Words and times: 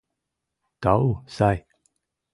—Тау, 0.81 1.07
сай. 1.35 1.57